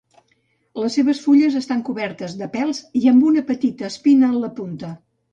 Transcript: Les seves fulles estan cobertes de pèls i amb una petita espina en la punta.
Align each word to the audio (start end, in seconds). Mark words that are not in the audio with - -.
Les 0.83 0.93
seves 0.99 1.19
fulles 1.25 1.57
estan 1.59 1.83
cobertes 1.89 2.33
de 2.39 2.47
pèls 2.55 2.79
i 3.01 3.01
amb 3.11 3.27
una 3.33 3.43
petita 3.51 3.85
espina 3.91 4.31
en 4.33 4.39
la 4.45 4.51
punta. 4.61 4.91